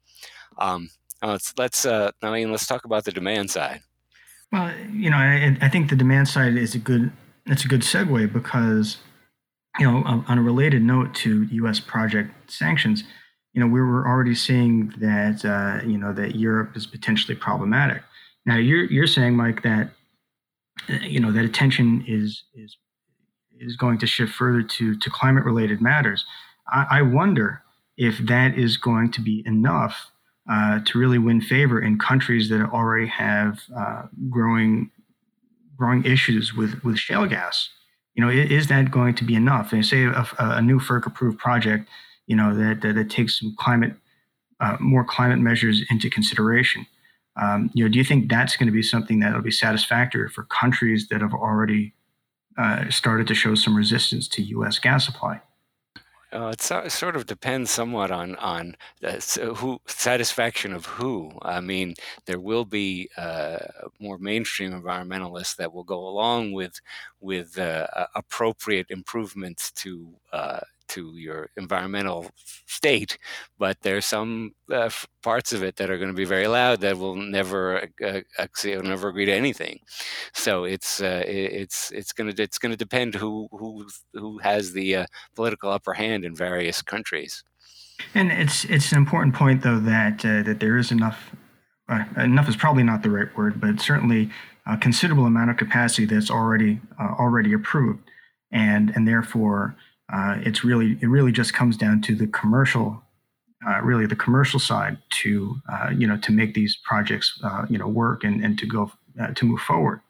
Um, 0.57 0.89
uh, 1.25 1.31
let's 1.31 1.53
let's 1.57 1.85
uh, 1.85 2.11
I 2.21 2.31
mean 2.31 2.51
let's 2.51 2.67
talk 2.67 2.85
about 2.85 3.03
the 3.05 3.11
demand 3.11 3.49
side. 3.49 3.81
Well, 4.51 4.71
you 4.91 5.09
know, 5.09 5.17
I, 5.17 5.57
I 5.59 5.69
think 5.69 5.89
the 5.89 5.95
demand 5.95 6.27
side 6.27 6.55
is 6.55 6.75
a 6.75 6.79
good 6.79 7.11
it's 7.47 7.65
a 7.65 7.67
good 7.67 7.81
segue 7.81 8.31
because 8.31 8.97
you 9.79 9.91
know 9.91 10.03
on 10.05 10.37
a 10.37 10.41
related 10.41 10.83
note 10.83 11.15
to 11.15 11.45
U.S. 11.45 11.79
project 11.79 12.51
sanctions, 12.51 13.03
you 13.53 13.59
know 13.59 13.65
we 13.67 13.81
were 13.81 14.07
already 14.07 14.35
seeing 14.35 14.93
that 14.99 15.43
uh, 15.43 15.83
you 15.85 15.97
know 15.97 16.13
that 16.13 16.35
Europe 16.35 16.77
is 16.77 16.85
potentially 16.85 17.35
problematic. 17.35 18.03
Now 18.45 18.57
you're 18.57 18.85
you're 18.85 19.07
saying, 19.07 19.35
Mike, 19.35 19.63
that 19.63 19.89
you 21.01 21.19
know 21.19 21.31
that 21.31 21.43
attention 21.43 22.05
is 22.07 22.43
is 22.53 22.77
is 23.59 23.75
going 23.75 23.97
to 23.97 24.05
shift 24.05 24.31
further 24.31 24.61
to 24.61 24.95
to 24.95 25.09
climate 25.09 25.43
related 25.43 25.81
matters. 25.81 26.23
I, 26.67 26.85
I 26.91 27.01
wonder 27.01 27.63
if 27.97 28.19
that 28.27 28.59
is 28.59 28.77
going 28.77 29.11
to 29.13 29.21
be 29.21 29.41
enough 29.47 30.11
uh, 30.49 30.79
to 30.85 30.99
really 30.99 31.17
win 31.17 31.41
favor 31.41 31.81
in 31.81 31.97
countries 31.97 32.49
that 32.49 32.61
already 32.71 33.07
have 33.07 33.61
uh, 33.75 34.03
growing 34.29 34.91
growing 35.77 36.03
issues 36.05 36.53
with 36.53 36.83
with 36.83 36.97
shale 36.97 37.25
gas. 37.25 37.69
You 38.15 38.23
know, 38.23 38.29
is, 38.29 38.67
that 38.67 38.91
going 38.91 39.13
to 39.15 39.25
be 39.25 39.35
enough? 39.35 39.73
And 39.73 39.85
say 39.85 40.05
a, 40.05 40.25
a 40.39 40.61
new 40.61 40.79
FERC 40.79 41.05
approved 41.05 41.37
project, 41.37 41.89
you 42.27 42.35
know, 42.37 42.55
that, 42.55 42.79
that, 42.79 42.95
that 42.95 43.09
takes 43.09 43.37
some 43.37 43.53
climate 43.59 43.93
uh, 44.61 44.77
more 44.79 45.03
climate 45.03 45.39
measures 45.39 45.83
into 45.89 46.09
consideration. 46.09 46.85
Um, 47.35 47.69
you 47.73 47.83
know, 47.83 47.89
do 47.89 47.97
you 47.97 48.05
think 48.05 48.29
that's 48.29 48.55
going 48.55 48.67
to 48.67 48.73
be 48.73 48.81
something 48.81 49.19
that 49.19 49.33
will 49.33 49.41
be 49.41 49.51
satisfactory 49.51 50.29
for 50.29 50.43
countries 50.43 51.09
that 51.09 51.21
have 51.21 51.33
already 51.33 51.93
uh, 52.57 52.89
started 52.89 53.27
to 53.27 53.35
show 53.35 53.55
some 53.55 53.75
resistance 53.75 54.27
to 54.29 54.41
U.S. 54.41 54.79
gas 54.79 55.05
supply? 55.05 55.41
Uh, 56.35 56.53
it 56.83 56.91
sort 56.91 57.15
of 57.15 57.25
depends 57.27 57.71
somewhat 57.71 58.11
on 58.11 58.35
on 58.37 58.75
uh, 59.03 59.19
who 59.55 59.79
satisfaction 59.87 60.73
of 60.73 60.85
who. 60.85 61.31
I 61.41 61.61
mean, 61.61 61.95
there 62.25 62.41
will 62.41 62.65
be 62.65 63.09
uh, 63.17 63.59
more 63.99 64.17
mainstream 64.17 64.71
environmentalists 64.73 65.55
that 65.55 65.73
will 65.73 65.85
go 65.85 65.99
along 66.07 66.51
with 66.51 66.81
with 67.21 67.57
uh, 67.57 67.87
appropriate 68.15 68.87
improvements 68.89 69.71
to 69.83 70.13
uh, 70.33 70.59
to 70.95 71.13
your 71.15 71.49
environmental 71.57 72.31
state, 72.65 73.17
but 73.57 73.77
there's 73.81 74.05
some 74.05 74.53
uh, 74.71 74.89
parts 75.21 75.53
of 75.53 75.63
it 75.63 75.75
that 75.77 75.89
are 75.89 75.97
going 75.97 76.11
to 76.11 76.21
be 76.23 76.25
very 76.25 76.47
loud 76.47 76.81
that 76.81 76.97
will 76.97 77.15
never 77.15 77.89
uh, 78.03 78.21
actually 78.37 78.75
never 78.77 79.09
agree 79.09 79.25
to 79.25 79.33
anything. 79.33 79.79
So 80.33 80.63
it's 80.63 81.01
uh, 81.01 81.23
it's 81.25 81.91
it's 81.91 82.13
going 82.13 82.33
to 82.33 82.43
it's 82.43 82.59
going 82.59 82.71
to 82.71 82.77
depend 82.77 83.15
who 83.15 83.47
who 83.51 83.87
who 84.13 84.39
has 84.39 84.73
the 84.73 84.95
uh, 84.95 85.05
political 85.35 85.71
upper 85.71 85.93
hand 85.93 86.25
in 86.25 86.35
various 86.35 86.81
countries. 86.81 87.43
And 88.13 88.31
it's 88.31 88.65
it's 88.65 88.91
an 88.91 88.97
important 88.97 89.35
point 89.35 89.61
though 89.61 89.79
that 89.79 90.25
uh, 90.25 90.43
that 90.43 90.59
there 90.59 90.77
is 90.77 90.91
enough 90.91 91.35
uh, 91.87 92.03
enough 92.17 92.49
is 92.49 92.55
probably 92.55 92.83
not 92.83 93.03
the 93.03 93.09
right 93.09 93.35
word, 93.37 93.61
but 93.61 93.79
certainly 93.79 94.29
a 94.65 94.77
considerable 94.77 95.25
amount 95.25 95.51
of 95.51 95.57
capacity 95.57 96.05
that's 96.05 96.31
already 96.31 96.81
already 96.99 97.53
approved, 97.53 98.03
and 98.51 98.91
and 98.95 99.07
therefore 99.07 99.75
uh, 100.11 100.35
it's 100.41 100.63
really 100.63 100.97
it 101.01 101.07
really 101.07 101.31
just 101.31 101.53
comes 101.53 101.77
down 101.77 102.01
to 102.01 102.15
the 102.15 102.27
commercial, 102.27 103.01
uh, 103.67 103.81
really 103.81 104.05
the 104.05 104.15
commercial 104.15 104.59
side 104.59 104.97
to 105.09 105.55
uh, 105.71 105.89
you 105.95 106.05
know 106.05 106.17
to 106.17 106.31
make 106.31 106.53
these 106.53 106.77
projects 106.83 107.39
uh, 107.43 107.65
you 107.69 107.77
know 107.77 107.87
work 107.87 108.23
and, 108.23 108.43
and 108.43 108.59
to 108.59 108.67
go 108.67 108.91
uh, 109.19 109.27
to 109.33 109.45
move 109.45 109.59
forward. 109.61 110.01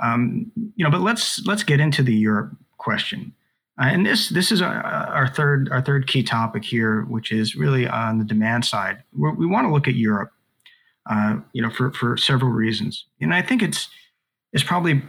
Um, 0.00 0.52
you 0.76 0.84
know, 0.84 0.90
but 0.90 1.00
let's 1.00 1.44
let's 1.46 1.62
get 1.62 1.80
into 1.80 2.02
the 2.02 2.14
Europe 2.14 2.54
question. 2.76 3.32
Uh, 3.80 3.86
and 3.86 4.04
this 4.04 4.28
this 4.28 4.52
is 4.52 4.60
our, 4.60 4.82
our, 4.84 5.28
third 5.28 5.70
our 5.72 5.80
third 5.80 6.06
key 6.06 6.22
topic 6.22 6.62
here, 6.62 7.02
which 7.02 7.32
is 7.32 7.56
really 7.56 7.88
on 7.88 8.18
the 8.18 8.24
demand 8.24 8.66
side. 8.66 9.02
We're, 9.14 9.32
we 9.32 9.46
want 9.46 9.66
to 9.66 9.72
look 9.72 9.88
at 9.88 9.94
Europe, 9.94 10.32
you 11.54 11.62
know, 11.62 11.70
for 11.70 11.90
for 11.92 12.18
several 12.18 12.50
reasons, 12.50 13.06
and 13.18 13.32
I 13.32 13.40
think 13.40 13.62
it's 13.62 13.88
it's 14.52 14.62
probably 14.62 15.00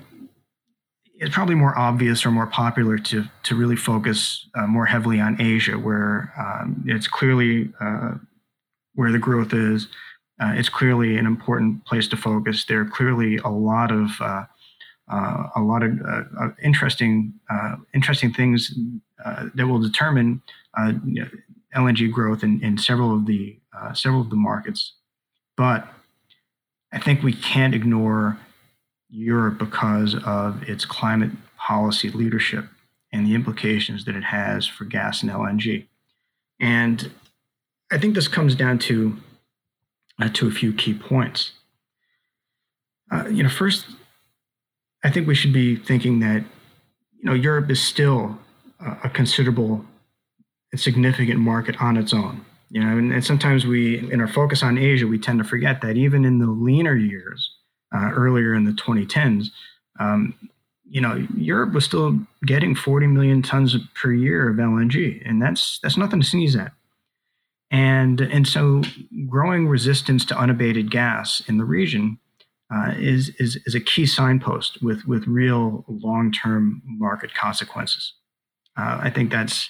it's 1.24 1.34
probably 1.34 1.56
more 1.56 1.78
obvious 1.78 2.26
or 2.26 2.32
more 2.32 2.48
popular 2.48 2.98
to 2.98 3.24
to 3.44 3.56
really 3.56 3.78
focus 3.78 4.48
uh, 4.56 4.68
more 4.68 4.86
heavily 4.86 5.20
on 5.20 5.40
Asia, 5.42 5.78
where 5.80 6.34
um, 6.38 6.84
it's 6.86 7.08
clearly 7.08 7.72
uh, 7.80 8.16
where 8.96 9.12
the 9.12 9.20
growth 9.20 9.54
is. 9.54 9.88
Uh, 10.42 10.52
it's 10.56 10.70
clearly 10.70 11.18
an 11.18 11.26
important 11.26 11.86
place 11.86 12.08
to 12.10 12.18
focus. 12.18 12.66
There 12.66 12.82
are 12.82 12.86
clearly 12.86 13.38
a 13.38 13.50
lot 13.50 13.92
of 13.92 14.10
uh, 14.20 14.44
uh, 15.10 15.44
a 15.56 15.62
lot 15.62 15.84
of 15.84 16.00
uh, 16.02 16.50
interesting 16.62 17.34
interesting 17.94 18.34
things 18.34 18.78
that 19.56 19.68
will 19.68 19.80
determine 19.80 20.42
LNG 21.76 22.12
growth 22.12 22.44
in, 22.44 22.62
in 22.62 22.78
several 22.78 23.16
of 23.16 23.26
the 23.26 23.58
several 23.94 24.22
of 24.22 24.30
the 24.30 24.36
markets. 24.36 24.94
But 25.56 25.88
I 26.92 27.00
think 27.00 27.24
we 27.24 27.34
can't 27.34 27.74
ignore 27.74 28.38
Europe 29.14 29.60
because 29.60 30.16
of 30.26 30.68
its 30.68 30.86
climate 30.86 31.32
policy 31.56 32.10
leadership 32.10 32.66
and 33.12 33.28
the 33.28 33.36
implications 33.36 34.06
that 34.06 34.16
it 34.16 34.24
has 34.24 34.66
for 34.66 34.86
gas 34.86 35.22
and 35.22 35.32
LNG. 35.32 35.86
And 36.60 37.12
I 37.92 38.00
think 38.00 38.16
this 38.16 38.28
comes 38.28 38.56
down 38.56 38.80
to 38.80 39.18
uh, 40.20 40.30
to 40.30 40.48
a 40.48 40.52
few 40.52 40.74
key 40.74 40.94
points. 40.94 41.52
Uh, 43.12 43.28
you 43.28 43.44
know, 43.44 43.50
first, 43.50 43.86
I 45.04 45.12
think 45.12 45.28
we 45.28 45.36
should 45.36 45.54
be 45.54 45.76
thinking 45.76 46.20
that 46.20 46.44
you 47.20 47.26
know 47.26 47.34
Europe 47.34 47.70
is 47.70 47.82
still 47.82 48.40
a 49.04 49.10
considerable 49.10 49.86
and 50.72 50.82
significant 50.82 51.40
market 51.40 51.80
on 51.80 51.98
its 51.98 52.14
own. 52.14 52.44
You 52.70 52.84
know, 52.84 52.98
and, 52.98 53.14
and 53.14 53.24
sometimes 53.24 53.66
we, 53.68 54.12
in 54.12 54.20
our 54.20 54.28
focus 54.28 54.64
on 54.64 54.80
Asia, 54.80 55.06
we 55.06 55.20
tend 55.20 55.38
to 55.38 55.46
forget 55.46 55.82
that 55.82 55.96
even 55.96 56.26
in 56.26 56.40
the 56.40 56.48
leaner 56.48 56.96
years, 56.96 57.53
uh, 57.94 58.12
earlier 58.14 58.54
in 58.54 58.66
the 58.66 58.72
2010s, 58.72 59.48
um, 60.00 60.34
you 60.86 61.02
know, 61.02 61.26
Europe 61.36 61.74
was 61.74 61.86
still 61.86 62.20
getting 62.46 62.76
40 62.76 63.08
million 63.08 63.42
tons 63.42 63.76
per 63.96 64.12
year 64.12 64.50
of 64.50 64.58
LNG, 64.58 65.22
and 65.28 65.42
that's 65.42 65.80
that's 65.82 65.98
nothing 65.98 66.22
to 66.22 66.26
sneeze 66.26 66.56
at. 66.56 66.72
And 67.72 68.22
and 68.22 68.48
so, 68.48 68.84
growing 69.28 69.68
resistance 69.68 70.26
to 70.26 70.38
unabated 70.38 70.92
gas 70.92 71.42
in 71.48 71.58
the 71.58 71.66
region 71.66 72.20
uh, 72.74 72.94
is, 72.98 73.30
is 73.40 73.60
is 73.66 73.74
a 73.76 73.80
key 73.80 74.06
signpost 74.06 74.84
with 74.84 75.06
with 75.06 75.26
real 75.26 75.84
long 75.88 76.32
term 76.32 76.82
market 76.86 77.34
consequences. 77.34 78.14
Uh, 78.78 79.00
I 79.02 79.10
think 79.10 79.32
that's 79.32 79.70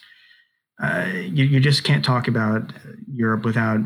uh, 0.82 1.10
you, 1.14 1.46
you 1.46 1.60
just 1.60 1.84
can't 1.84 2.04
talk 2.04 2.28
about 2.28 2.74
Europe 3.14 3.46
without 3.46 3.80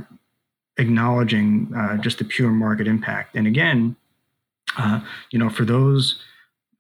acknowledging 0.77 1.72
uh, 1.75 1.98
just 1.98 2.20
the 2.20 2.25
pure 2.25 2.51
market 2.51 2.88
impact. 2.88 3.36
And 3.36 3.46
again, 3.46 3.96
uh, 4.77 5.00
you 5.31 5.39
know, 5.39 5.50
for 5.50 5.65
those 5.65 6.22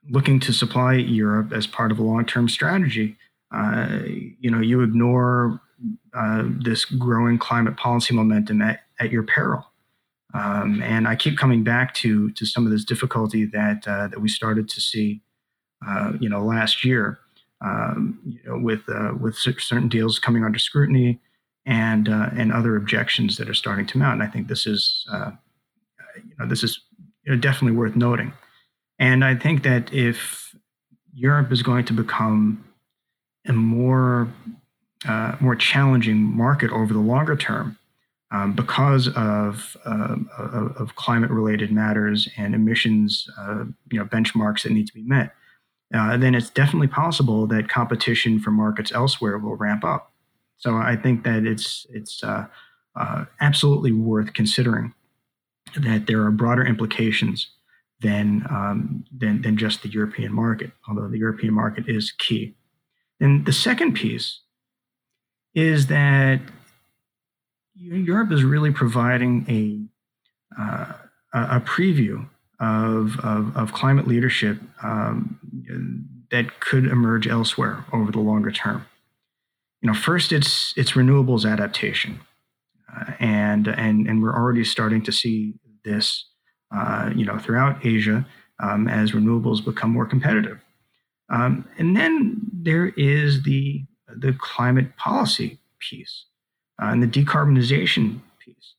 looking 0.09 0.39
to 0.39 0.53
supply 0.53 0.93
Europe 0.93 1.51
as 1.51 1.67
part 1.67 1.91
of 1.91 1.99
a 1.99 2.03
long-term 2.03 2.47
strategy, 2.47 3.17
uh, 3.53 3.99
you 4.39 4.49
know, 4.51 4.59
you 4.59 4.81
ignore 4.81 5.59
uh, 6.13 6.43
this 6.63 6.85
growing 6.85 7.37
climate 7.37 7.77
policy 7.77 8.13
momentum 8.13 8.61
at, 8.61 8.81
at 8.99 9.11
your 9.11 9.23
peril. 9.23 9.65
Um, 10.33 10.81
and 10.81 11.07
I 11.07 11.15
keep 11.15 11.37
coming 11.37 11.63
back 11.63 11.93
to 11.95 12.31
to 12.31 12.45
some 12.45 12.65
of 12.65 12.71
this 12.71 12.83
difficulty 12.83 13.45
that 13.45 13.87
uh, 13.87 14.07
that 14.09 14.19
we 14.19 14.27
started 14.27 14.67
to 14.69 14.81
see, 14.81 15.21
uh, 15.87 16.13
you 16.19 16.29
know, 16.29 16.43
last 16.43 16.83
year, 16.83 17.19
um, 17.61 18.19
you 18.25 18.39
know, 18.45 18.59
with 18.59 18.81
uh, 18.89 19.13
with 19.19 19.35
certain 19.35 19.87
deals 19.87 20.19
coming 20.19 20.43
under 20.43 20.59
scrutiny 20.59 21.19
and 21.65 22.09
and 22.09 22.51
other 22.51 22.75
objections 22.75 23.37
that 23.37 23.49
are 23.49 23.53
starting 23.53 23.87
to 23.87 23.97
mount. 23.97 24.21
And 24.21 24.23
I 24.23 24.31
think 24.31 24.47
this 24.47 24.67
is, 24.67 25.05
you 25.09 26.35
know, 26.37 26.45
this 26.45 26.61
is 26.61 26.86
know, 27.31 27.37
definitely 27.37 27.77
worth 27.77 27.95
noting. 27.95 28.33
And 28.99 29.23
I 29.23 29.35
think 29.35 29.63
that 29.63 29.93
if 29.93 30.55
Europe 31.13 31.51
is 31.51 31.61
going 31.63 31.85
to 31.85 31.93
become 31.93 32.63
a 33.47 33.53
more 33.53 34.27
uh, 35.07 35.35
more 35.39 35.55
challenging 35.55 36.17
market 36.17 36.71
over 36.71 36.91
the 36.91 36.99
longer 36.99 37.35
term 37.35 37.77
um, 38.31 38.53
because 38.53 39.07
of, 39.09 39.77
uh, 39.85 40.15
of, 40.37 40.75
of 40.75 40.95
climate 40.95 41.29
related 41.29 41.71
matters 41.71 42.27
and 42.35 42.55
emissions 42.55 43.29
uh, 43.37 43.63
you 43.91 43.99
know 43.99 44.05
benchmarks 44.05 44.63
that 44.63 44.71
need 44.71 44.87
to 44.87 44.93
be 44.93 45.03
met, 45.03 45.33
uh, 45.93 46.17
then 46.17 46.35
it's 46.35 46.49
definitely 46.49 46.87
possible 46.87 47.47
that 47.47 47.69
competition 47.69 48.39
for 48.39 48.51
markets 48.51 48.91
elsewhere 48.91 49.37
will 49.37 49.55
ramp 49.55 49.83
up. 49.83 50.11
So 50.57 50.75
I 50.75 50.95
think 50.95 51.23
that 51.23 51.45
it's 51.45 51.85
it's 51.89 52.23
uh, 52.23 52.47
uh, 52.95 53.25
absolutely 53.39 53.91
worth 53.91 54.33
considering 54.33 54.93
that 55.75 56.07
there 56.07 56.21
are 56.23 56.31
broader 56.31 56.65
implications 56.65 57.49
than, 58.01 58.45
um, 58.49 59.05
than, 59.15 59.41
than 59.41 59.57
just 59.57 59.81
the 59.81 59.89
European 59.89 60.33
market, 60.33 60.71
although 60.87 61.07
the 61.07 61.17
European 61.17 61.53
market 61.53 61.87
is 61.87 62.11
key. 62.11 62.55
And 63.19 63.45
the 63.45 63.53
second 63.53 63.93
piece 63.93 64.41
is 65.55 65.87
that 65.87 66.39
Europe 67.75 68.31
is 68.31 68.43
really 68.43 68.71
providing 68.71 69.45
a, 69.49 70.61
uh, 70.61 70.93
a 71.33 71.59
preview 71.61 72.27
of, 72.59 73.19
of, 73.19 73.55
of 73.55 73.73
climate 73.73 74.07
leadership 74.07 74.59
um, 74.83 75.39
that 76.31 76.59
could 76.59 76.85
emerge 76.85 77.27
elsewhere 77.27 77.85
over 77.93 78.11
the 78.11 78.19
longer 78.19 78.51
term. 78.51 78.85
You 79.81 79.87
know, 79.87 79.93
first 79.93 80.31
it's 80.31 80.73
it's 80.75 80.93
renewables 80.93 81.49
adaptation. 81.49 82.19
And 83.19 83.67
and 83.67 84.07
and 84.07 84.21
we're 84.21 84.35
already 84.35 84.63
starting 84.63 85.01
to 85.03 85.11
see 85.11 85.53
this, 85.83 86.25
uh, 86.75 87.11
you 87.15 87.25
know, 87.25 87.37
throughout 87.37 87.85
Asia 87.85 88.25
um, 88.59 88.87
as 88.87 89.11
renewables 89.11 89.63
become 89.63 89.91
more 89.91 90.05
competitive. 90.05 90.59
Um, 91.29 91.67
and 91.77 91.95
then 91.95 92.37
there 92.53 92.87
is 92.97 93.43
the 93.43 93.83
the 94.07 94.33
climate 94.39 94.95
policy 94.97 95.59
piece 95.79 96.25
uh, 96.81 96.87
and 96.87 97.03
the 97.03 97.07
decarbonization 97.07 98.19
piece. 98.39 98.75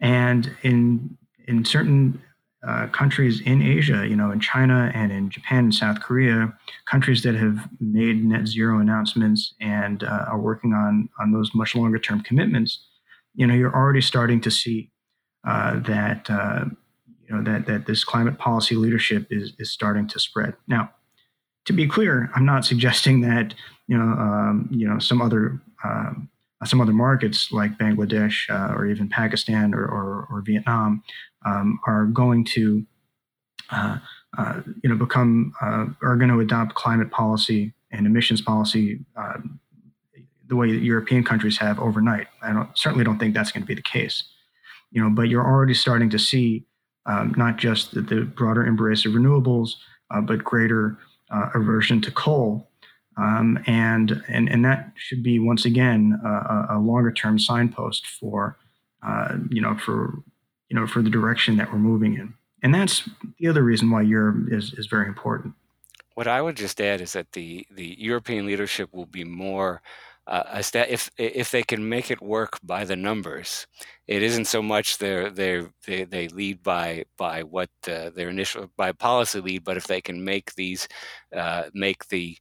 And 0.00 0.54
in 0.62 1.16
in 1.46 1.64
certain 1.64 2.22
uh, 2.66 2.86
countries 2.88 3.40
in 3.40 3.62
Asia, 3.62 4.06
you 4.06 4.14
know, 4.14 4.30
in 4.30 4.38
China 4.40 4.92
and 4.94 5.10
in 5.10 5.30
Japan 5.30 5.64
and 5.64 5.74
South 5.74 6.00
Korea, 6.00 6.52
countries 6.84 7.22
that 7.22 7.34
have 7.34 7.68
made 7.80 8.22
net 8.24 8.46
zero 8.46 8.80
announcements 8.80 9.54
and 9.60 10.04
uh, 10.04 10.26
are 10.28 10.38
working 10.38 10.72
on 10.72 11.08
on 11.18 11.32
those 11.32 11.54
much 11.54 11.74
longer 11.74 11.98
term 11.98 12.20
commitments, 12.20 12.80
you 13.34 13.46
know, 13.46 13.54
you're 13.54 13.74
already 13.74 14.00
starting 14.00 14.40
to 14.42 14.50
see 14.50 14.90
uh, 15.46 15.80
that 15.80 16.28
uh, 16.28 16.64
you 17.28 17.36
know 17.36 17.42
that 17.42 17.66
that 17.66 17.86
this 17.86 18.04
climate 18.04 18.38
policy 18.38 18.74
leadership 18.74 19.26
is 19.30 19.52
is 19.58 19.70
starting 19.70 20.06
to 20.08 20.18
spread. 20.18 20.54
Now, 20.66 20.90
to 21.66 21.72
be 21.72 21.86
clear, 21.86 22.30
I'm 22.34 22.44
not 22.44 22.64
suggesting 22.70 23.20
that 23.22 23.54
you 23.86 23.96
know 23.96 24.04
um, 24.04 24.68
you 24.70 24.88
know 24.88 24.98
some 24.98 25.22
other 25.22 25.60
um, 25.84 26.28
some 26.64 26.80
other 26.80 26.92
markets 26.92 27.52
like 27.52 27.78
Bangladesh 27.78 28.50
uh, 28.50 28.74
or 28.74 28.86
even 28.86 29.08
Pakistan 29.08 29.74
or 29.74 29.84
or, 29.84 30.26
or 30.30 30.42
Vietnam 30.42 31.02
um, 31.46 31.78
are 31.86 32.06
going 32.06 32.44
to 32.44 32.84
uh, 33.70 33.98
uh, 34.36 34.60
you 34.82 34.90
know 34.90 34.96
become 34.96 35.52
uh, 35.62 35.86
are 36.02 36.16
going 36.16 36.30
to 36.30 36.40
adopt 36.40 36.74
climate 36.74 37.10
policy 37.10 37.72
and 37.92 38.06
emissions 38.06 38.40
policy 38.40 39.00
um, 39.16 39.59
the 40.50 40.56
way 40.56 40.72
that 40.72 40.82
European 40.82 41.24
countries 41.24 41.56
have 41.56 41.78
overnight. 41.78 42.26
I 42.42 42.52
don't, 42.52 42.76
certainly 42.76 43.04
don't 43.04 43.18
think 43.18 43.32
that's 43.32 43.52
going 43.52 43.62
to 43.62 43.66
be 43.66 43.74
the 43.74 43.82
case. 43.82 44.24
You 44.90 45.00
know, 45.00 45.08
but 45.08 45.28
you're 45.28 45.46
already 45.46 45.74
starting 45.74 46.10
to 46.10 46.18
see 46.18 46.66
um, 47.06 47.32
not 47.36 47.56
just 47.56 47.94
the, 47.94 48.02
the, 48.02 48.22
broader 48.22 48.66
embrace 48.66 49.06
of 49.06 49.12
renewables, 49.12 49.74
uh, 50.10 50.20
but 50.20 50.44
greater 50.44 50.98
uh, 51.30 51.48
aversion 51.54 52.00
to 52.02 52.10
coal. 52.10 52.68
Um, 53.16 53.58
and, 53.66 54.22
and, 54.28 54.48
and 54.48 54.64
that 54.64 54.92
should 54.96 55.22
be, 55.22 55.38
once 55.38 55.64
again, 55.64 56.20
uh, 56.24 56.66
a 56.70 56.78
longer 56.78 57.12
term 57.12 57.38
signpost 57.38 58.06
for, 58.06 58.58
uh, 59.06 59.36
you 59.50 59.62
know, 59.62 59.76
for, 59.76 60.22
you 60.68 60.78
know, 60.78 60.86
for 60.86 61.00
the 61.00 61.10
direction 61.10 61.56
that 61.56 61.72
we're 61.72 61.78
moving 61.78 62.14
in. 62.14 62.34
And 62.62 62.74
that's 62.74 63.08
the 63.38 63.48
other 63.48 63.62
reason 63.62 63.90
why 63.90 64.02
Europe 64.02 64.48
is, 64.50 64.74
is 64.74 64.86
very 64.86 65.06
important. 65.06 65.54
What 66.14 66.26
I 66.26 66.42
would 66.42 66.56
just 66.56 66.80
add 66.80 67.00
is 67.00 67.14
that 67.14 67.32
the, 67.32 67.66
the 67.70 67.96
European 67.98 68.46
leadership 68.46 68.92
will 68.92 69.06
be 69.06 69.24
more 69.24 69.80
uh, 70.30 70.62
if 70.74 71.10
if 71.18 71.50
they 71.50 71.64
can 71.64 71.88
make 71.88 72.08
it 72.10 72.22
work 72.22 72.60
by 72.62 72.84
the 72.84 72.94
numbers, 72.94 73.66
it 74.06 74.22
isn't 74.22 74.44
so 74.44 74.62
much 74.62 74.98
they 74.98 75.28
they 75.28 76.04
they 76.04 76.28
lead 76.28 76.62
by 76.62 77.04
by 77.16 77.42
what 77.42 77.68
uh, 77.88 78.10
their 78.10 78.28
initial 78.28 78.70
by 78.76 78.92
policy 78.92 79.40
lead, 79.40 79.64
but 79.64 79.76
if 79.76 79.88
they 79.88 80.00
can 80.00 80.24
make 80.24 80.54
these 80.54 80.86
uh, 81.36 81.64
make 81.74 82.06
the 82.08 82.38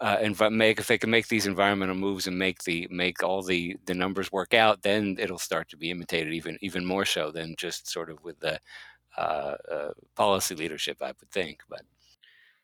uh, 0.00 0.28
make 0.50 0.80
if 0.80 0.88
they 0.88 0.98
can 0.98 1.10
make 1.10 1.28
these 1.28 1.46
environmental 1.46 1.94
moves 1.94 2.26
and 2.26 2.36
make 2.36 2.64
the 2.64 2.88
make 2.90 3.22
all 3.22 3.42
the 3.42 3.76
the 3.86 3.94
numbers 3.94 4.32
work 4.32 4.52
out, 4.52 4.82
then 4.82 5.16
it'll 5.20 5.38
start 5.38 5.68
to 5.68 5.76
be 5.76 5.92
imitated 5.92 6.32
even 6.32 6.58
even 6.62 6.84
more 6.84 7.04
so 7.04 7.30
than 7.30 7.54
just 7.56 7.88
sort 7.88 8.10
of 8.10 8.22
with 8.24 8.40
the 8.40 8.58
uh, 9.16 9.54
uh, 9.70 9.90
policy 10.16 10.56
leadership, 10.56 10.96
I 11.00 11.12
would 11.20 11.30
think. 11.30 11.60
But 11.68 11.82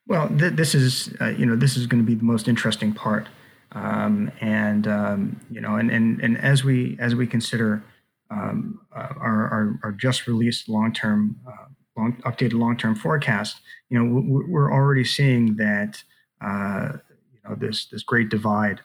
well, 0.08 0.28
th- 0.28 0.54
this 0.54 0.74
is 0.74 1.14
uh, 1.20 1.26
you 1.26 1.46
know 1.46 1.54
this 1.54 1.76
is 1.76 1.86
going 1.86 2.02
to 2.02 2.06
be 2.06 2.16
the 2.16 2.24
most 2.24 2.48
interesting 2.48 2.92
part 2.92 3.28
um, 3.72 4.32
and 4.40 4.86
um, 4.86 5.40
you 5.50 5.60
know, 5.60 5.76
and, 5.76 5.90
and 5.90 6.20
and 6.20 6.38
as 6.38 6.64
we 6.64 6.96
as 7.00 7.14
we 7.14 7.26
consider 7.26 7.84
um, 8.30 8.80
uh, 8.94 9.14
our, 9.16 9.48
our, 9.48 9.80
our 9.84 9.92
just 9.92 10.26
released 10.26 10.68
long 10.68 10.92
term 10.92 11.36
uh, 11.46 11.66
long, 11.96 12.16
updated 12.24 12.54
long 12.54 12.76
term 12.76 12.94
forecast, 12.94 13.60
you 13.88 13.98
know, 13.98 14.22
we're 14.48 14.72
already 14.72 15.04
seeing 15.04 15.56
that 15.56 16.02
uh, 16.40 16.92
you 17.32 17.40
know 17.44 17.54
this 17.56 17.86
this 17.86 18.02
great 18.02 18.28
divide 18.28 18.80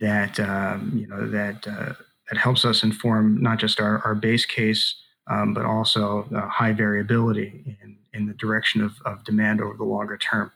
that 0.00 0.38
um, 0.40 0.92
you 0.94 1.06
know 1.06 1.28
that 1.28 1.66
uh, 1.66 1.94
that 2.30 2.38
helps 2.38 2.64
us 2.64 2.82
inform 2.82 3.40
not 3.40 3.58
just 3.58 3.80
our, 3.80 4.00
our 4.04 4.14
base 4.14 4.44
case, 4.44 4.94
um, 5.28 5.54
but 5.54 5.64
also 5.64 6.26
high 6.50 6.72
variability 6.72 7.76
in 7.82 7.96
in 8.12 8.26
the 8.26 8.34
direction 8.34 8.80
of, 8.80 8.94
of 9.04 9.22
demand 9.24 9.60
over 9.60 9.76
the 9.76 9.84
longer 9.84 10.16
term. 10.16 10.50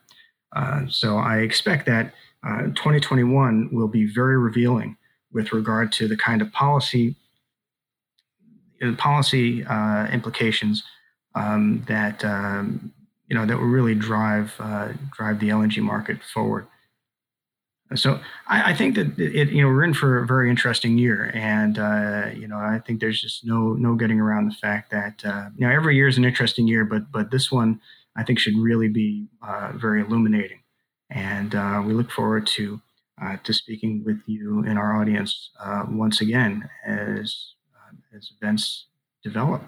Uh, 0.53 0.81
so 0.89 1.17
I 1.17 1.37
expect 1.37 1.85
that 1.85 2.13
uh, 2.47 2.63
2021 2.75 3.69
will 3.71 3.87
be 3.87 4.05
very 4.05 4.37
revealing 4.37 4.97
with 5.31 5.53
regard 5.53 5.91
to 5.93 6.07
the 6.07 6.17
kind 6.17 6.41
of 6.41 6.51
policy 6.51 7.15
uh, 8.81 8.93
policy 8.95 9.63
uh, 9.65 10.07
implications 10.07 10.83
um, 11.35 11.83
that 11.87 12.25
um, 12.25 12.91
you 13.27 13.35
know 13.35 13.45
that 13.45 13.57
will 13.57 13.67
really 13.67 13.95
drive 13.95 14.53
uh, 14.59 14.89
drive 15.15 15.39
the 15.39 15.49
LNG 15.49 15.81
market 15.81 16.23
forward. 16.23 16.67
So 17.93 18.21
I, 18.47 18.71
I, 18.71 18.73
think 18.73 18.95
that 18.95 19.19
it 19.19 19.49
you 19.49 19.61
know 19.61 19.67
we're 19.67 19.83
in 19.83 19.93
for 19.93 20.17
a 20.17 20.25
very 20.25 20.49
interesting 20.49 20.97
year, 20.97 21.31
and 21.35 21.77
uh, 21.77 22.29
you 22.33 22.47
know 22.47 22.57
I 22.57 22.79
think 22.85 23.01
there's 23.01 23.21
just 23.21 23.45
no 23.45 23.73
no 23.73 23.95
getting 23.95 24.19
around 24.19 24.47
the 24.47 24.55
fact 24.55 24.89
that 24.91 25.23
uh, 25.25 25.49
you 25.55 25.67
know 25.67 25.73
every 25.73 25.95
year 25.95 26.07
is 26.07 26.17
an 26.17 26.25
interesting 26.25 26.67
year, 26.67 26.83
but 26.85 27.11
but 27.11 27.29
this 27.29 27.51
one 27.51 27.79
I 28.15 28.23
think 28.23 28.39
should 28.39 28.57
really 28.57 28.87
be 28.87 29.27
very 29.75 30.01
illuminating. 30.01 30.60
And 31.11 31.55
uh, 31.55 31.83
we 31.85 31.93
look 31.93 32.11
forward 32.11 32.47
to 32.47 32.81
uh, 33.21 33.37
to 33.43 33.53
speaking 33.53 34.03
with 34.03 34.19
you 34.25 34.63
and 34.67 34.79
our 34.79 34.99
audience 34.99 35.51
uh, 35.59 35.83
once 35.89 36.21
again 36.21 36.67
as 36.85 37.53
uh, 37.75 38.17
as 38.17 38.31
events 38.41 38.85
develop. 39.23 39.61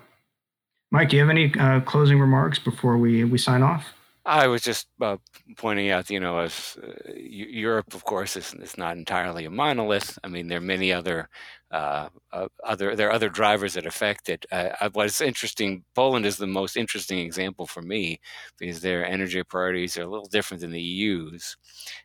Mike, 0.91 1.10
do 1.10 1.17
you 1.17 1.21
have 1.21 1.29
any 1.29 1.49
closing 1.82 2.19
remarks 2.19 2.60
before 2.60 2.97
we 2.97 3.23
we 3.23 3.38
sign 3.38 3.62
off? 3.62 3.93
I 4.25 4.47
was 4.47 4.62
just 4.62 4.88
uh, 5.01 5.17
pointing 5.57 5.89
out, 5.89 6.09
you 6.09 6.19
know, 6.19 6.39
as 6.39 6.77
uh, 6.81 7.12
Europe, 7.13 7.93
of 7.93 8.05
course, 8.05 8.38
is, 8.38 8.53
is 8.53 8.77
not 8.77 8.95
entirely 8.95 9.43
a 9.43 9.49
monolith. 9.49 10.17
I 10.23 10.29
mean, 10.29 10.47
there 10.47 10.59
are 10.59 10.62
many 10.62 10.93
other 10.93 11.27
uh, 11.71 12.07
uh 12.31 12.47
other 12.63 12.95
there 12.95 13.09
are 13.09 13.13
other 13.13 13.29
drivers 13.29 13.73
that 13.73 13.86
affect 13.86 14.29
it. 14.29 14.45
Uh, 14.51 14.89
what's 14.93 15.19
interesting, 15.19 15.83
Poland 15.93 16.25
is 16.25 16.38
the 16.38 16.47
most 16.47 16.77
interesting 16.77 17.19
example 17.19 17.67
for 17.67 17.81
me 17.81 18.19
because 18.59 18.79
their 18.79 19.05
energy 19.05 19.43
priorities 19.43 19.97
are 19.97 20.03
a 20.03 20.09
little 20.09 20.27
different 20.27 20.62
than 20.62 20.71
the 20.71 20.81
EU's, 20.81 21.57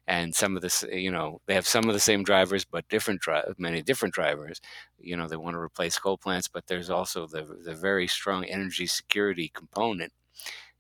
and 0.08 0.34
some 0.34 0.56
of 0.56 0.62
this, 0.62 0.84
you 0.90 1.12
know, 1.12 1.40
they 1.46 1.54
have 1.54 1.66
some 1.66 1.86
of 1.88 1.94
the 1.94 2.00
same 2.00 2.24
drivers, 2.24 2.64
but 2.64 2.88
different 2.88 3.20
dri- 3.20 3.42
many 3.58 3.82
different 3.82 4.14
drivers. 4.14 4.60
You 4.98 5.16
know, 5.16 5.28
they 5.28 5.36
want 5.36 5.54
to 5.54 5.60
replace 5.60 5.98
coal 5.98 6.18
plants, 6.18 6.48
but 6.48 6.66
there's 6.66 6.90
also 6.90 7.26
the 7.28 7.44
the 7.64 7.74
very 7.74 8.08
strong 8.08 8.44
energy 8.44 8.86
security 8.86 9.50
component 9.54 10.12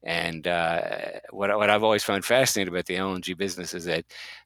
and 0.04 0.46
uh, 0.46 0.80
what, 1.30 1.56
what 1.56 1.70
I've 1.70 1.82
always 1.82 2.04
found 2.04 2.24
fascinating 2.24 2.72
about 2.72 2.86
the 2.86 2.94
LNG 2.94 3.36
business 3.36 3.74
is 3.74 3.84
that 3.86 4.04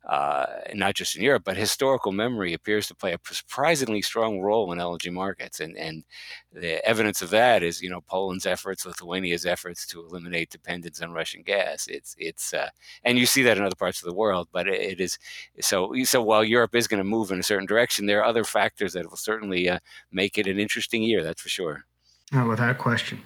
uh, 0.09 0.47
not 0.75 0.95
just 0.95 1.15
in 1.15 1.23
Europe, 1.23 1.43
but 1.45 1.59
historical 1.59 2.11
memory 2.11 2.55
appears 2.55 2.87
to 2.87 2.95
play 2.95 3.13
a 3.13 3.19
surprisingly 3.31 4.01
strong 4.01 4.41
role 4.41 4.73
in 4.73 4.79
LNG 4.79 5.13
markets. 5.13 5.61
And, 5.61 5.77
and 5.77 6.05
the 6.53 6.85
evidence 6.87 7.21
of 7.21 7.31
that 7.31 7.63
is, 7.63 7.83
you 7.83 7.91
know, 7.91 8.01
Poland's 8.01 8.47
efforts, 8.47 8.87
Lithuania's 8.87 9.45
efforts 9.45 9.87
to 9.89 10.01
eliminate 10.01 10.49
dependence 10.49 11.03
on 11.03 11.13
Russian 11.13 11.43
gas. 11.43 11.87
It's, 11.87 12.17
it's, 12.19 12.55
uh, 12.55 12.71
and 13.05 13.19
you 13.19 13.27
see 13.27 13.43
that 13.43 13.59
in 13.59 13.65
other 13.65 13.77
parts 13.77 14.03
of 14.03 14.07
the 14.07 14.15
world, 14.15 14.49
but 14.53 14.67
it, 14.67 14.81
it 14.81 15.01
is 15.01 15.19
so. 15.61 15.93
So 16.05 16.23
while 16.23 16.43
Europe 16.43 16.75
is 16.75 16.89
going 16.89 16.99
to 16.99 17.05
move 17.05 17.31
in 17.31 17.39
a 17.39 17.43
certain 17.43 17.67
direction, 17.67 18.07
there 18.07 18.21
are 18.21 18.25
other 18.25 18.45
factors 18.45 18.95
that 18.95 19.09
will 19.09 19.17
certainly 19.17 19.69
uh, 19.69 19.79
make 20.11 20.39
it 20.39 20.47
an 20.47 20.59
interesting 20.59 21.03
year. 21.03 21.23
That's 21.23 21.43
for 21.43 21.49
sure. 21.49 21.85
without 22.33 22.79
question. 22.79 23.23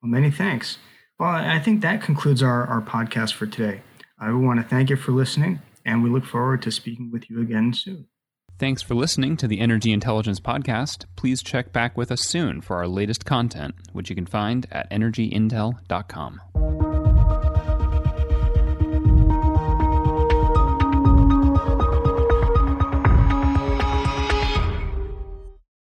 Well, 0.00 0.10
many 0.10 0.30
thanks. 0.30 0.78
Well, 1.18 1.30
I 1.30 1.58
think 1.58 1.82
that 1.82 2.00
concludes 2.00 2.42
our, 2.42 2.66
our 2.66 2.80
podcast 2.80 3.32
for 3.32 3.46
today. 3.46 3.80
I 4.20 4.32
want 4.32 4.60
to 4.60 4.66
thank 4.66 4.88
you 4.88 4.96
for 4.96 5.12
listening, 5.12 5.60
and 5.84 6.02
we 6.02 6.10
look 6.10 6.24
forward 6.24 6.62
to 6.62 6.70
speaking 6.70 7.10
with 7.10 7.28
you 7.28 7.40
again 7.40 7.72
soon. 7.72 8.06
Thanks 8.58 8.82
for 8.82 8.94
listening 8.94 9.36
to 9.38 9.46
the 9.46 9.60
Energy 9.60 9.92
Intelligence 9.92 10.40
Podcast. 10.40 11.04
Please 11.16 11.42
check 11.42 11.72
back 11.72 11.96
with 11.96 12.10
us 12.10 12.22
soon 12.22 12.60
for 12.60 12.76
our 12.76 12.88
latest 12.88 13.24
content, 13.24 13.74
which 13.92 14.10
you 14.10 14.16
can 14.16 14.26
find 14.26 14.66
at 14.72 14.90
energyintel.com. 14.90 16.40